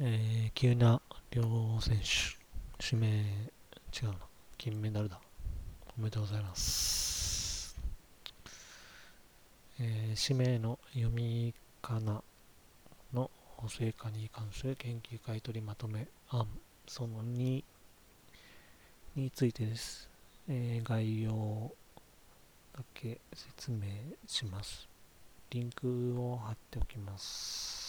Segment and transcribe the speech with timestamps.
[0.00, 1.44] えー、急な両
[1.80, 4.14] 選手、指名、違うな、
[4.58, 5.20] 金メダルだ。
[5.96, 7.76] おめでとうございます。
[9.78, 12.20] えー、指名の読み仮名
[13.12, 16.48] の補正化に関する研究会取りまとめ案、
[16.88, 17.62] その2
[19.14, 20.08] についてです。
[20.48, 21.70] えー、概要
[22.76, 23.82] だけ説明
[24.26, 24.88] します。
[25.50, 27.83] リンクを貼っておきます。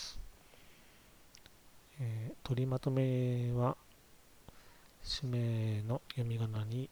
[1.99, 3.75] えー取りまとめは、
[5.01, 6.89] 氏名の読み仮名に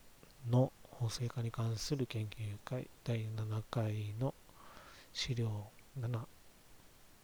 [0.50, 4.34] の法制化に関する研究会第7回の
[5.14, 5.68] 資料
[6.00, 6.20] 7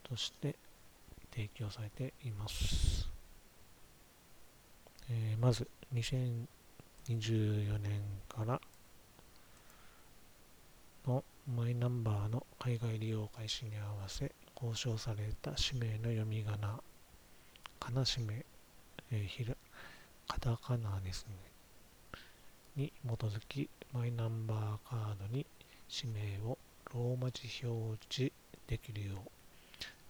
[0.04, 0.56] として
[1.32, 3.10] 提供されています。
[5.10, 8.62] えーまず、2024年から
[11.08, 16.80] のマイナンバーの海外利用開始に合わせ交渉された氏名の読み仮名
[17.80, 18.46] かな氏名、
[19.12, 19.56] えーひら
[20.28, 21.36] カタカナですね。
[22.76, 25.46] に基づきマイナンバーカードに
[25.88, 26.58] 氏名を
[26.94, 28.32] ローマ字表示
[28.68, 29.30] できるよう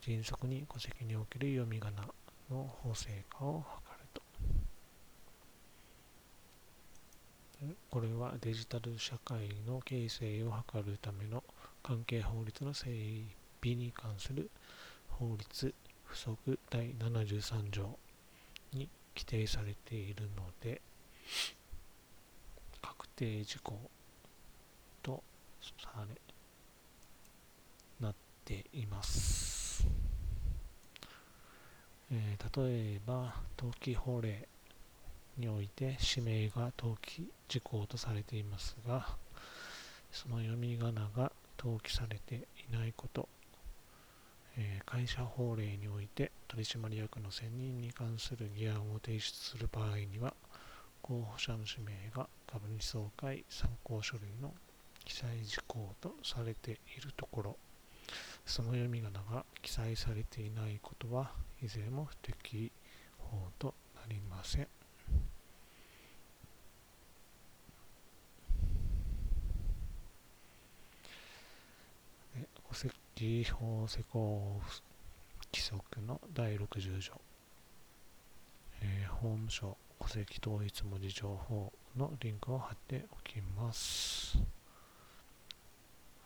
[0.01, 2.01] 迅速に戸籍における読み仮名
[2.49, 4.21] の法制化を図ると。
[7.89, 11.43] これはデジタル社会の形成を図るための
[11.83, 12.89] 関係法律の整
[13.61, 14.49] 備に関する
[15.09, 15.73] 法律
[16.09, 17.97] 附則第73条
[18.73, 20.81] に規定されているので
[22.81, 23.79] 確定事項
[25.03, 25.23] と
[25.61, 26.19] され
[27.99, 29.87] なっています、
[32.11, 34.47] えー例えば登記法令
[35.37, 39.05] において氏名が登記事項とされていますが
[40.11, 43.27] その読み仮名が登記されていないこと。
[44.57, 50.33] え会社法令において取締役の選任に関する議案を提出する場合には
[51.01, 54.53] 候補者の氏名が株主総会参考書類の
[55.05, 57.57] 記載事項とされているところ。
[58.45, 62.71] その読み仮名が記載されていないことはいずれも不適
[63.19, 64.67] 法となりません
[72.83, 74.61] で戸籍法施行
[75.51, 77.19] 規則の第60条、
[78.81, 84.39] えー法務省戸籍統一文字情報のリンクを貼っておきます。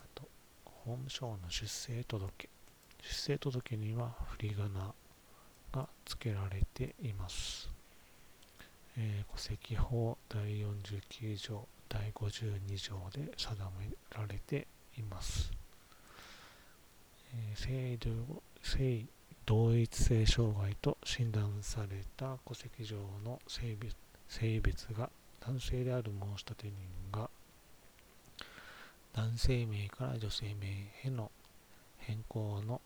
[0.03, 0.29] あと
[0.65, 2.47] 法務省の出生届。
[3.01, 4.93] 出生届には振り仮名
[5.71, 7.71] が付けられています、
[8.97, 15.62] えー戸籍法第49条第52条で定められています。
[17.35, 19.05] え性同性
[19.45, 23.95] 同一性障害と診断された戸籍上の性別
[24.29, 25.09] 性別が
[25.41, 26.73] 男性である申立人
[27.11, 27.29] が
[29.13, 31.29] 男性名から女性名への
[31.97, 32.81] 変更の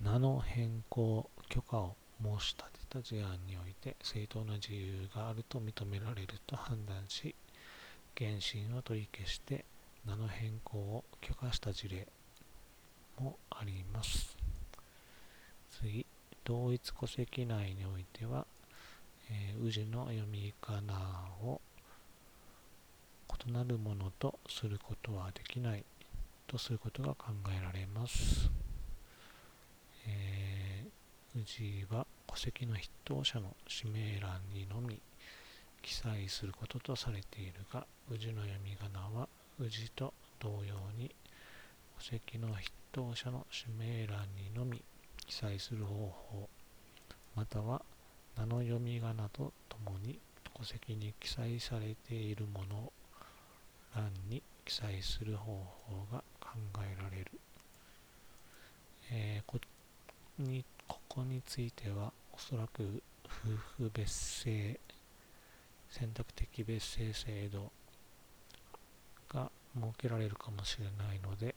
[0.00, 7.34] 名の変更許可を申し立てた事案において正当な自由があると認められると判断し
[8.16, 9.64] 原審を取り消して
[10.06, 12.06] 名の変更を許可した事例
[13.22, 14.36] もあります。
[15.70, 16.04] 次、
[16.44, 18.46] 同一戸籍内においては、
[19.30, 20.94] えー、氏の読み仮名
[21.42, 21.60] を
[23.46, 25.84] 異なるものとすることはできない
[26.46, 28.50] とすることが考えられます。
[30.06, 35.00] えー、氏は戸籍の筆頭者の氏名欄にのみ
[35.80, 39.28] 記載することとされているが、氏の読み仮名は
[39.60, 41.14] 氏と同様に
[41.98, 44.82] 戸籍の筆頭者の氏名欄にのみ
[45.26, 45.94] 記載する方
[46.30, 46.48] 法
[47.34, 47.82] または
[48.36, 50.18] 名の読み仮名とともに
[50.58, 52.92] 戸籍に記載されているもの
[53.96, 56.48] 欄に記載する方法が考
[56.80, 57.30] えられる、
[59.10, 59.58] えーこ
[60.38, 64.78] にここについてはおそらく夫婦別姓
[65.90, 67.70] 選択的別姓制度
[69.32, 71.54] が設けられるかもしれないので、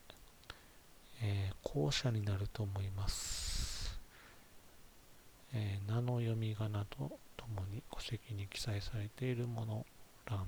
[1.21, 3.99] えー後者になると思います、
[5.53, 9.85] えー名の読み仮名とともに戸籍に記載されているもの
[10.25, 10.45] 欄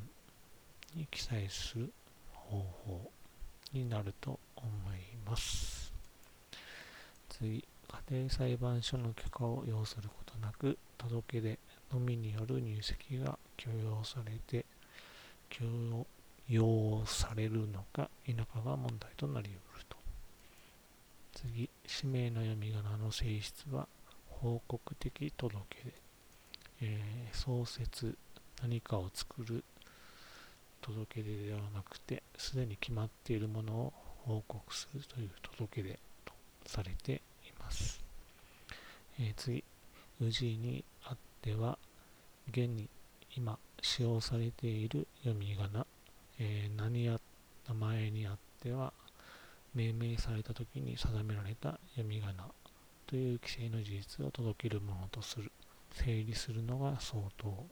[0.96, 1.92] に記載する
[2.34, 3.12] 方法
[3.74, 5.94] になると思います。
[7.30, 11.60] 次家庭裁判所の許可を要することなく届け出
[11.94, 14.66] のみによる入籍が許容されて
[15.50, 15.66] 許
[16.50, 19.97] 容されるのか否かが問題となり得ると。
[21.38, 23.88] 次氏名の読み仮名の性質は
[24.28, 25.94] 報告的届け出、
[26.81, 28.18] えー、創設
[28.63, 29.63] 何かを作る
[30.81, 33.94] 届け出ではなくてすでに決まっているものを
[34.25, 36.34] 報告するという届け出と
[36.66, 38.01] されています、
[39.19, 39.63] えー、次
[40.19, 41.78] 氏にあっては
[42.50, 42.90] 現に
[43.36, 45.86] 今使用されている読み仮名、
[46.40, 47.19] えー、何や
[47.69, 48.92] 名前にあっては
[49.74, 52.44] 命名された時に定められた読み仮名
[53.06, 55.52] という規制の事実を届けるものとする
[55.94, 57.66] 整理するのが相当。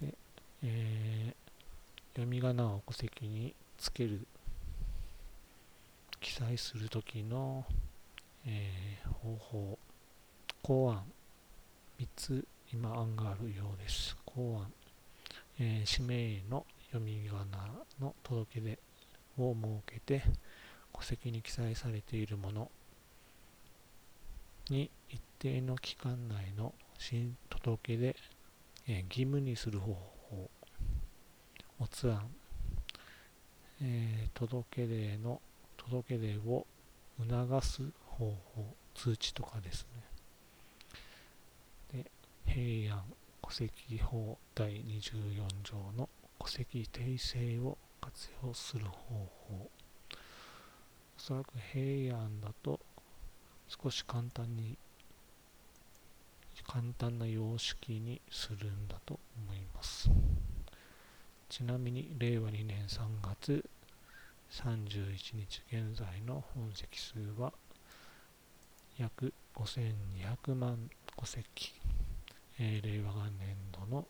[0.00, 0.14] で、
[0.62, 4.26] えー、読み仮名を戸籍につける
[6.20, 7.64] 記載する時の、
[8.46, 9.78] えー、方法
[10.62, 11.02] 公案。
[11.98, 14.16] 3つ今案があるようです。
[14.24, 14.72] 公案、
[15.58, 17.58] えー、氏名の読み仮名
[17.98, 18.78] の届け出。
[19.42, 20.22] を設けて
[20.92, 22.70] 戸籍に記載されているもの。
[24.70, 28.16] に一定の期間内の新届け出、
[28.86, 30.50] 義務にする方法、
[31.90, 32.28] つ案、
[33.80, 35.40] えー、届け出の
[35.76, 36.66] 届け出を
[37.18, 39.86] 促す方法、通知とかです
[41.92, 42.02] ね。
[42.02, 42.10] で。
[42.48, 43.02] 平安
[43.42, 46.08] 戸籍法第24条の
[46.38, 47.76] 戸籍訂正を
[48.08, 48.90] 活用する方
[49.48, 49.70] 法。
[50.14, 52.80] おそらく平安だと
[53.68, 54.78] 少し簡単に
[56.66, 60.10] 簡単な様式にするんだと思います。
[61.50, 63.62] ちなみに令和2年3月
[64.52, 67.52] 31日現在の本籍数は
[68.96, 71.74] 約5200万戸籍。
[72.58, 74.06] えー、令和元年度の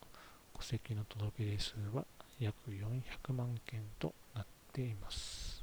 [0.57, 2.05] 戸籍の届け出数は
[2.41, 5.63] 約400万件となっています。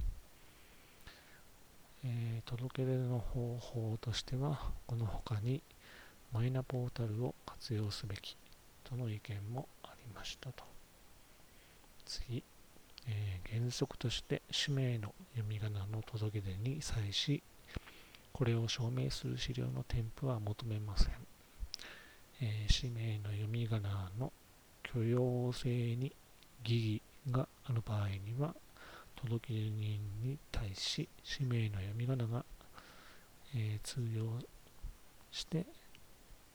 [2.04, 5.63] えー、届け出の方法としては、この他に
[6.31, 8.38] マイナポータルを活用すべき
[8.83, 10.63] との意見もありましたと。
[12.06, 12.44] 次、
[13.07, 17.42] えー、原則として氏名の読み仮名の届け出に際し、
[18.33, 21.13] これを証明する資料の添付は求めません。
[22.42, 24.33] えー、氏名の読み仮名の
[24.83, 26.13] 許容性に
[26.65, 28.53] 疑義がある場合には、
[29.15, 32.44] 届け人に対し氏名の読み仮名が、
[33.56, 34.25] えー、通用
[35.31, 35.65] して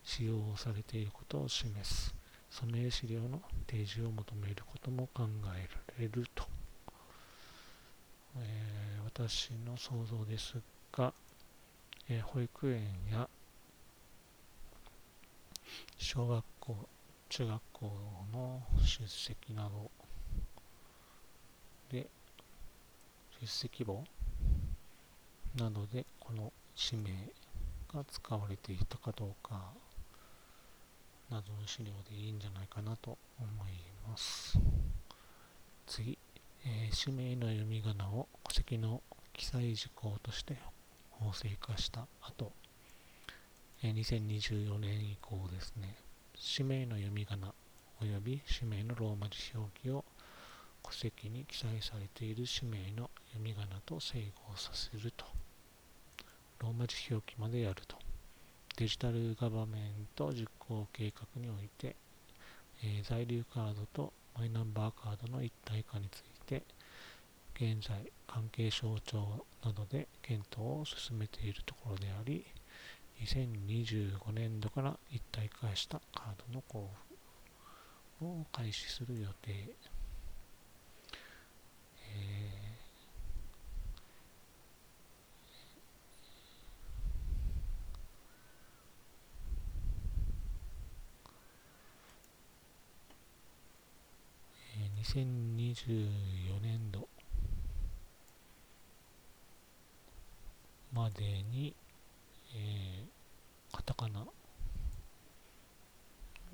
[0.05, 2.15] 使用されていることを示す。
[2.51, 5.23] その資料の提示を求めることも考
[5.55, 6.45] えられると。
[8.37, 10.57] えー、私の想像です
[10.93, 11.13] が、
[12.09, 13.29] えー、保育園や
[15.99, 16.89] 小学校、
[17.31, 17.87] 中学校
[18.33, 19.89] の出席など
[21.89, 22.09] で、
[23.41, 24.03] 出席簿
[25.57, 27.11] などでこの氏名
[27.95, 29.73] が使われていたかどうか
[31.31, 33.75] などの資料でいいんじゃないかなと思い
[34.09, 34.59] ます。
[35.87, 36.19] 次、
[36.67, 39.03] えー、氏名の読み仮名を戸籍の
[39.33, 40.57] 記載事項として
[41.11, 42.51] 法制化した後、
[43.85, 45.95] え2024年以降ですね、
[46.43, 47.53] 氏名の読み仮名
[48.01, 50.03] 及び氏名のローマ字表記を
[50.83, 55.27] 戸籍に記載されている氏名の読み仮名と整合させると。
[56.61, 57.99] ローマ字表記までやると。
[58.79, 61.95] デジタルガバメント実行計画において、
[62.83, 66.63] えー、在留カードとマイナンバーカードの一体化について、
[67.55, 72.47] 現在関係省庁などで検討を進めているところであり、
[73.21, 76.85] 2025年度から一体化したカードの交
[78.19, 79.77] 付を開始する予定。
[82.03, 82.51] え
[95.03, 97.09] 2024年度
[100.93, 101.75] までに
[102.53, 103.00] えー、
[103.91, 104.21] カタカナ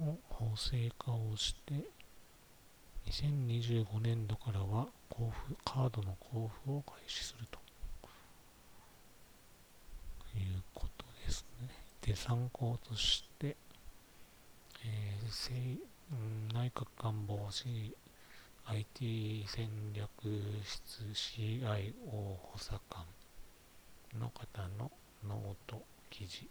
[0.01, 1.75] の法制化をして
[3.11, 7.59] 2025年度からは交付カードの交付を開始すると。
[10.35, 11.69] いうことですね。
[12.03, 13.57] で、参考として、
[14.85, 17.95] えー、内閣官房市
[18.67, 20.09] IT 戦略
[20.65, 23.05] 室 CIO 補佐官
[24.19, 24.91] の方の
[25.27, 26.49] ノート記事、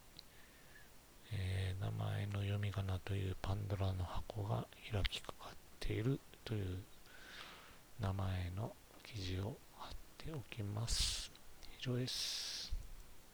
[1.31, 6.77] えー、名前の読み仮名というパンドラの箱が開きかかっているという
[7.99, 8.71] 名前の
[9.03, 11.31] 記事を貼っておきます。
[11.79, 12.64] 以上です。